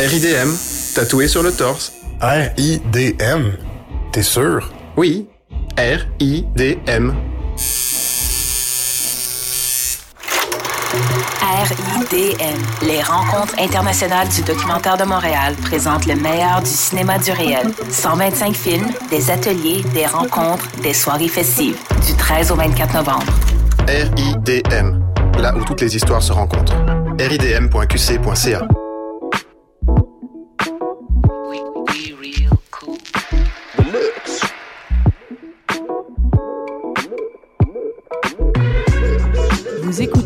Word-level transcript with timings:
RIDM, 0.00 0.48
tatoué 0.94 1.28
sur 1.28 1.42
le 1.42 1.52
torse. 1.52 1.92
R-I-D-M? 2.22 3.52
T'es 4.12 4.22
sûr? 4.22 4.72
Oui, 4.96 5.28
R-I-D-M. 5.76 7.14
RIDM, 11.42 12.86
les 12.86 13.02
rencontres 13.02 13.54
internationales 13.58 14.26
du 14.28 14.40
documentaire 14.40 14.96
de 14.96 15.04
Montréal 15.04 15.54
présentent 15.60 16.06
le 16.06 16.16
meilleur 16.16 16.62
du 16.62 16.70
cinéma 16.70 17.18
du 17.18 17.32
réel. 17.32 17.70
125 17.90 18.56
films, 18.56 18.88
des 19.10 19.30
ateliers, 19.30 19.82
des 19.92 20.06
rencontres, 20.06 20.64
des 20.82 20.94
soirées 20.94 21.28
festives, 21.28 21.76
du 22.06 22.14
13 22.14 22.52
au 22.52 22.54
24 22.54 22.94
novembre. 22.94 23.32
RIDM, 23.86 24.98
là 25.38 25.54
où 25.54 25.62
toutes 25.62 25.82
les 25.82 25.94
histoires 25.94 26.22
se 26.22 26.32
rencontrent. 26.32 26.74
ridm.qc.ca 27.18 28.66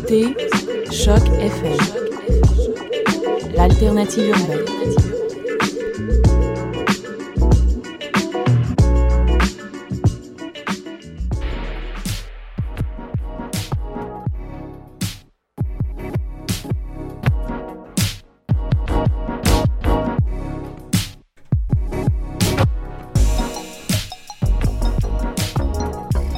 Choc 0.07 1.23
FM, 1.39 1.77
l'alternative 3.55 4.27
urbaine. 4.27 4.65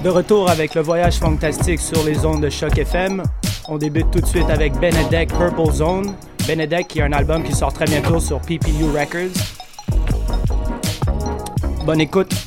De 0.02 0.10
retour 0.10 0.50
avec 0.50 0.74
le 0.74 0.82
voyage 0.82 1.18
fantastique 1.18 1.82
sur 1.82 2.02
les 2.06 2.26
ondes 2.26 2.42
de 2.42 2.50
Choc 2.50 2.78
FM. 2.78 3.24
On 3.70 3.78
débute 3.78 4.10
tout 4.12 4.22
de 4.22 4.26
suite 4.26 4.50
avec 4.50 4.74
Benedek 4.80 5.28
Purple 5.28 5.74
Zone. 5.74 6.16
Benedek 6.48 6.88
qui 6.88 7.02
a 7.02 7.06
un 7.06 7.12
album 7.12 7.44
qui 7.44 7.54
sort 7.54 7.74
très 7.74 7.84
bientôt 7.84 8.22
sur 8.22 8.40
PPU 8.40 8.86
Records. 8.94 9.36
Bonne 11.86 12.00
écoute. 12.00 12.47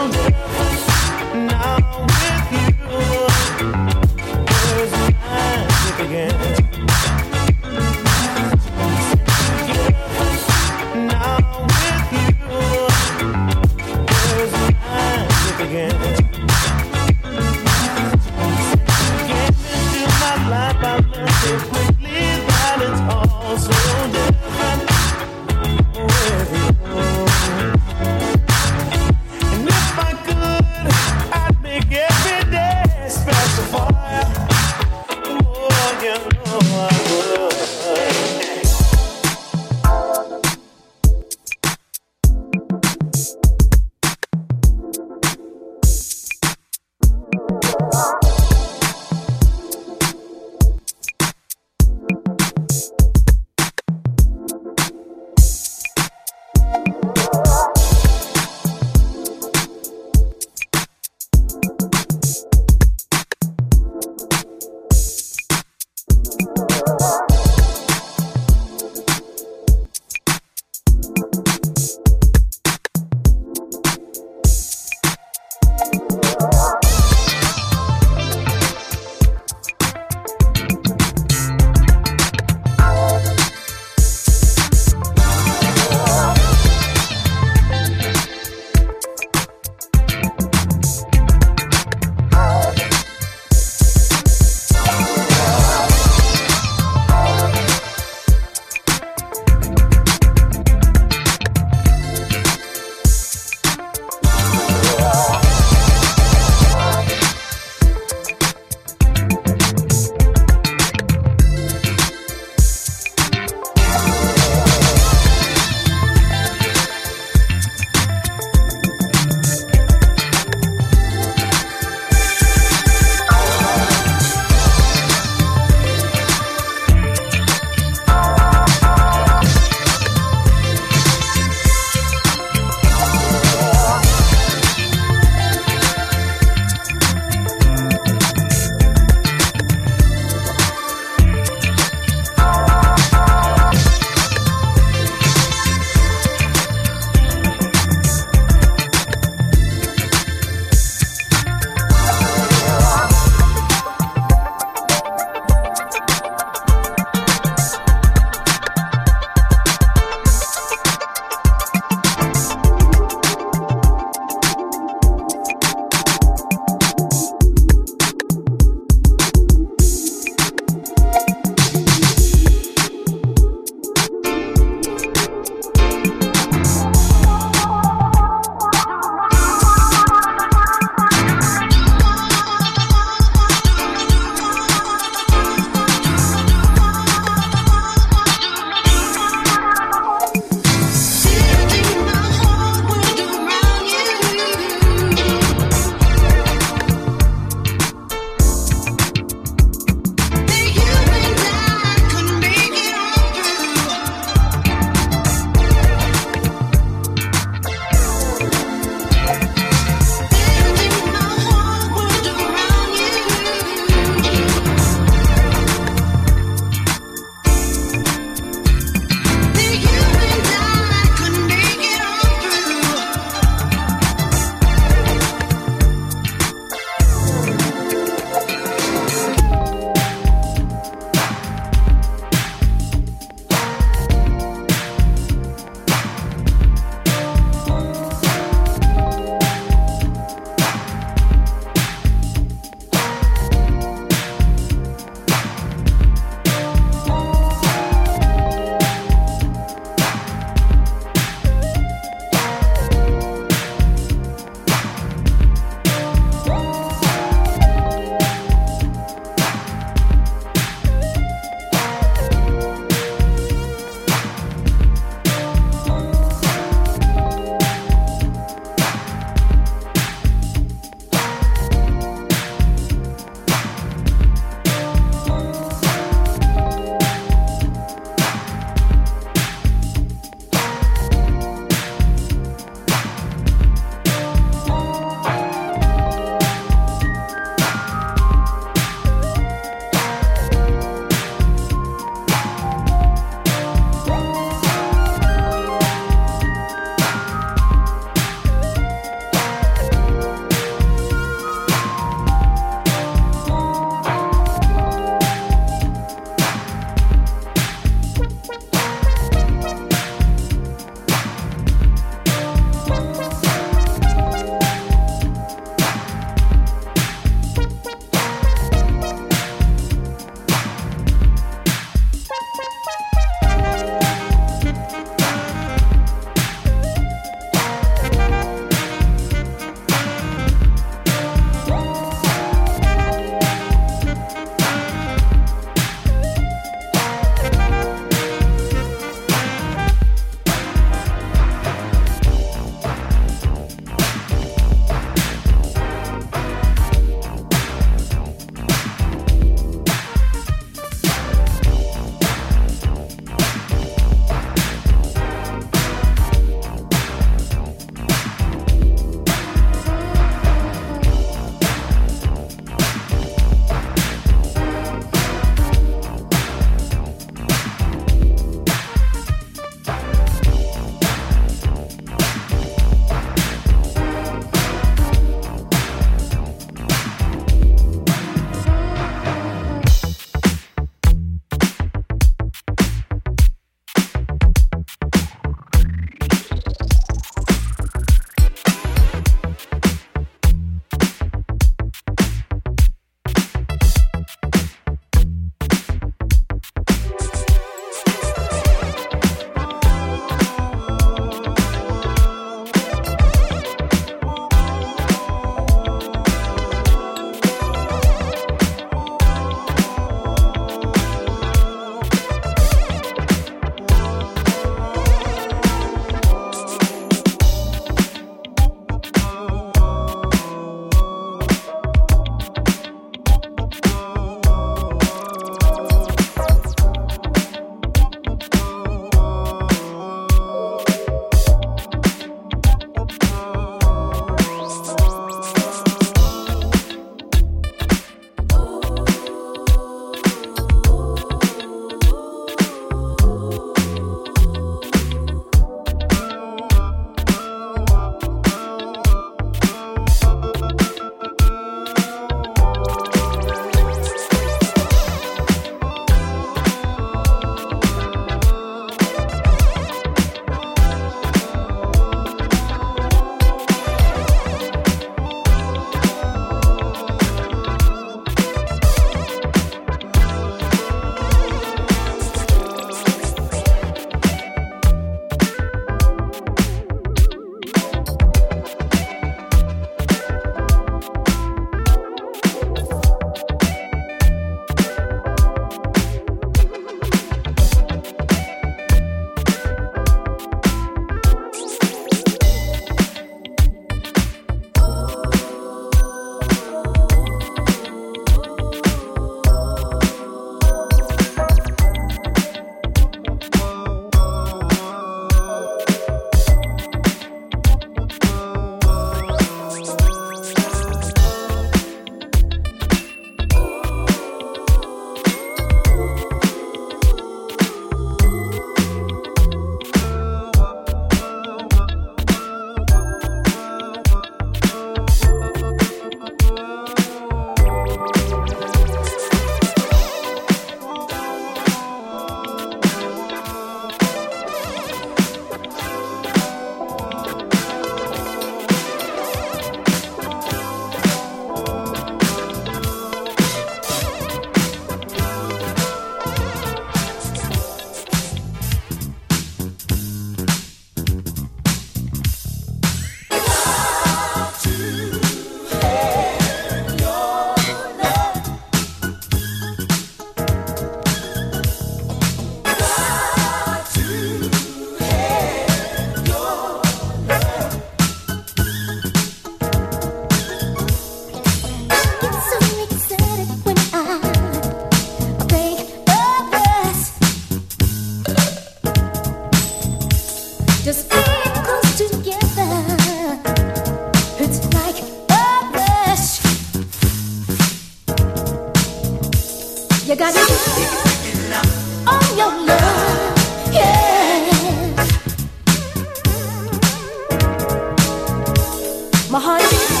My 599.31 599.39
heart 599.39 600.00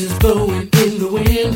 Is 0.00 0.18
blowing 0.20 0.70
in 0.72 0.98
the 0.98 1.08
wind. 1.12 1.54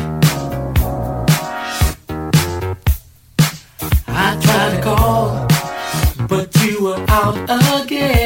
I 4.06 4.38
tried 4.42 4.76
to 4.76 4.82
call, 4.82 5.46
but 6.28 6.54
you 6.62 6.84
were 6.84 7.04
out 7.08 7.82
again. 7.82 8.25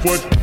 foot. 0.00 0.39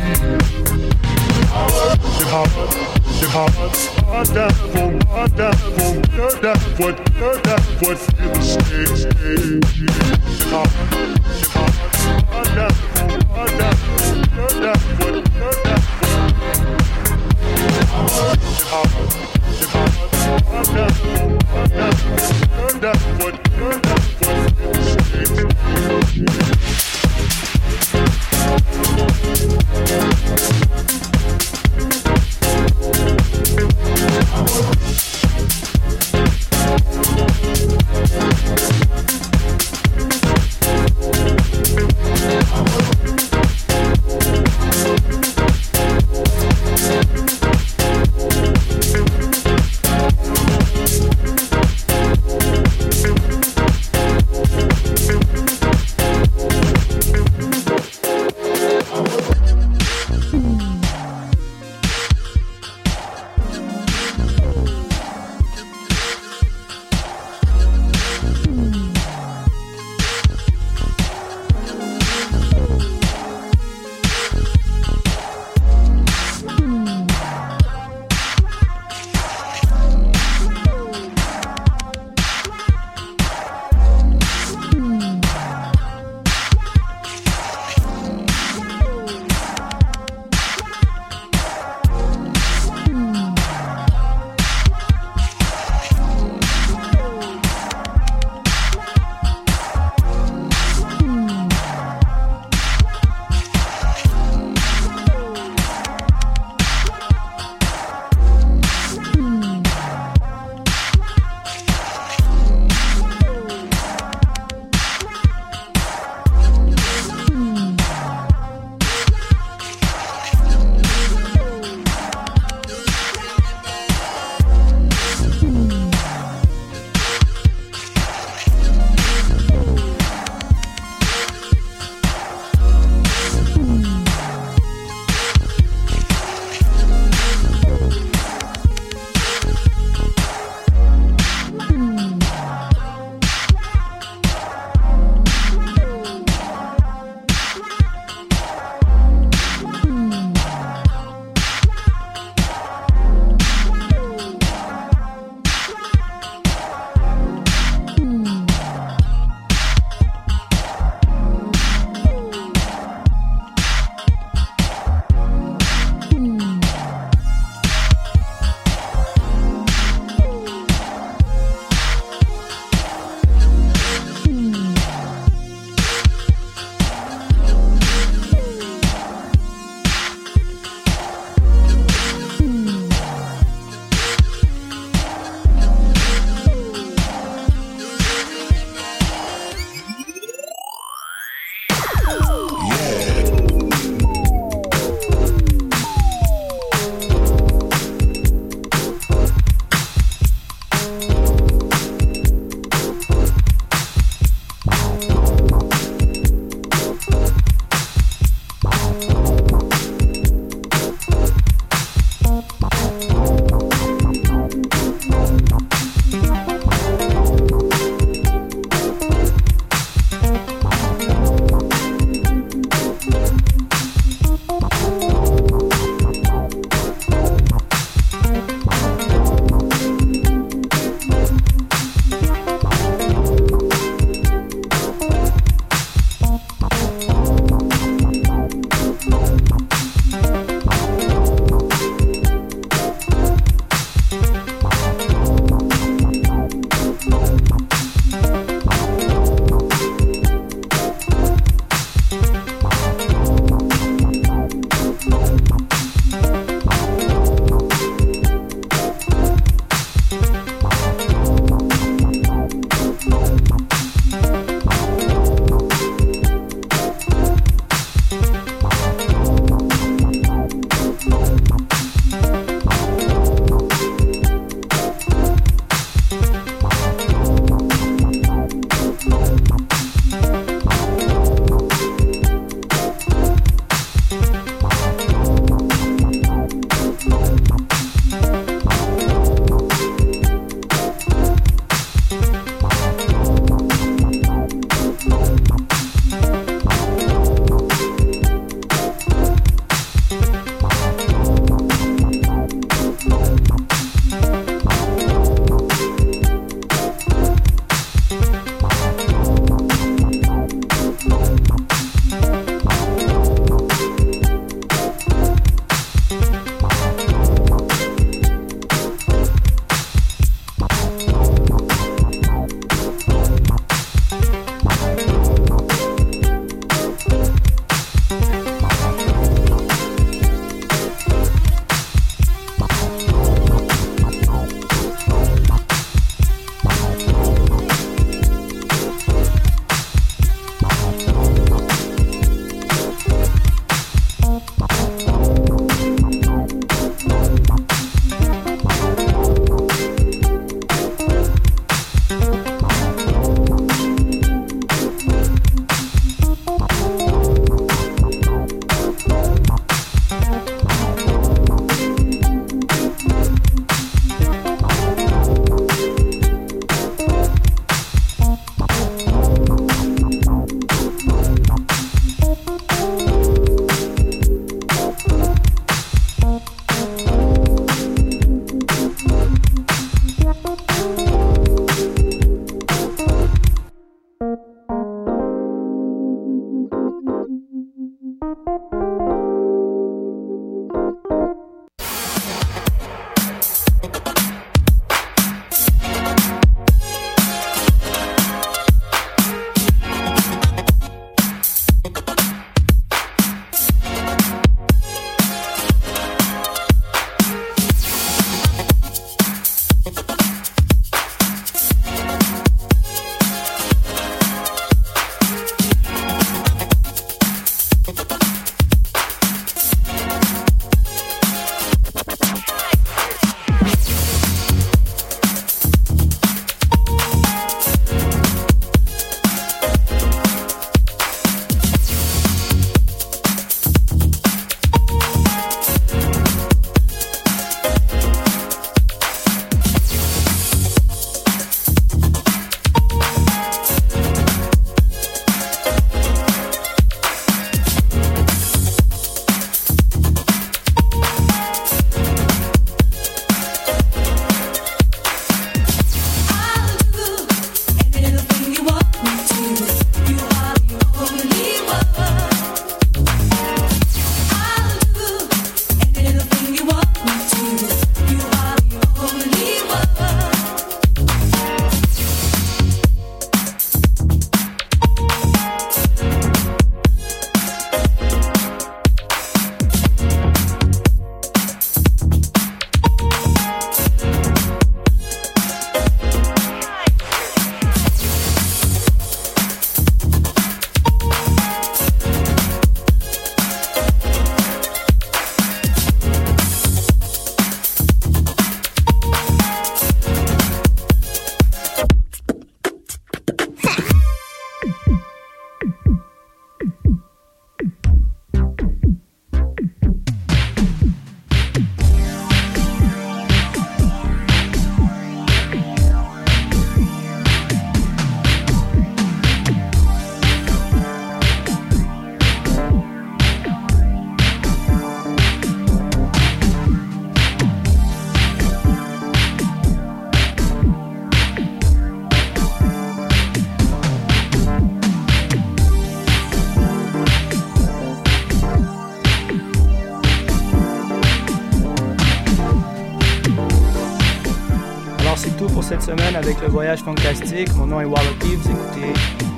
Cette 545.68 545.82
semaine 545.82 546.16
avec 546.16 546.40
le 546.42 546.48
voyage 546.48 546.80
fantastique. 546.80 547.54
Mon 547.56 547.66
nom 547.66 547.82
est 547.82 547.86
Wallopy, 547.86 548.36
vous 548.36 548.52
écoutez 548.52 548.94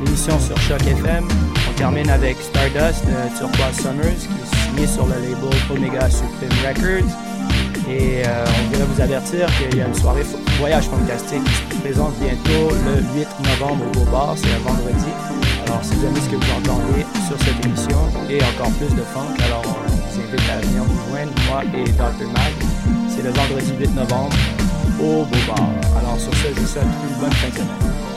l'émission 0.06 0.40
sur 0.40 0.56
Choc 0.62 0.80
FM. 0.82 1.28
On 1.68 1.74
termine 1.74 2.08
avec 2.08 2.38
Stardust 2.40 3.04
de 3.06 3.36
Turquoise 3.36 3.76
Summers 3.82 4.20
qui 4.20 4.38
est 4.38 4.68
signé 4.68 4.88
sur 4.88 5.06
le 5.08 5.14
label 5.14 5.58
Omega 5.72 6.08
Supreme 6.08 6.54
Records. 6.62 7.10
Et 7.90 8.22
euh, 8.28 8.46
on 8.46 8.70
voudrait 8.70 8.86
vous 8.94 9.02
avertir 9.02 9.48
qu'il 9.58 9.80
y 9.80 9.82
a 9.82 9.88
une 9.88 9.96
soirée 9.96 10.22
voyage 10.60 10.86
fantastique 10.86 11.44
qui 11.44 11.76
se 11.78 11.82
présente 11.82 12.14
bientôt 12.20 12.76
le 12.86 13.02
8 13.20 13.28
novembre 13.50 13.86
au 13.88 14.00
Beau 14.00 14.12
Bar, 14.12 14.36
c'est 14.36 14.54
un 14.54 14.70
vendredi. 14.70 15.10
Alors 15.66 15.84
si 15.84 15.96
vous 15.96 16.06
aimez 16.06 16.20
ce 16.22 16.30
que 16.30 16.36
vous 16.36 16.52
entendez 16.62 17.06
sur 17.26 17.40
cette 17.40 17.66
émission 17.66 17.98
et 18.30 18.38
encore 18.54 18.72
plus 18.78 18.94
de 18.96 19.02
funk, 19.02 19.34
alors 19.46 19.64
on 19.66 19.88
vous 19.90 20.20
invite 20.22 20.50
à 20.52 20.60
venir 20.60 20.84
nous 20.84 21.10
joindre, 21.10 21.32
moi 21.50 21.64
et 21.74 21.90
Dr. 21.90 22.28
Mag. 22.34 22.54
C'est 23.10 23.24
le 23.24 23.32
vendredi 23.32 23.74
8 23.80 23.96
novembre 23.96 24.36
au 25.02 25.26
Beau 25.26 25.38
Bar. 25.48 25.70
Alors 25.98 26.09
sur 26.20 26.34
ce, 26.36 26.54
je 26.54 26.60
vous 26.60 26.68
souhaite 26.68 26.84
une 26.84 27.20
bonne 27.20 27.32
fin 27.32 27.48
de 27.48 27.54
semaine. 27.54 28.09